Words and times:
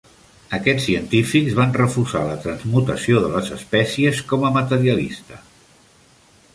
Aquests 0.57 0.85
científics 0.87 1.57
van 1.59 1.75
refusar 1.81 2.23
la 2.31 2.39
transmutació 2.47 3.23
de 3.27 3.31
les 3.37 3.53
espècies 3.59 4.27
com 4.33 4.49
a 4.49 4.53
materialista. 4.61 5.43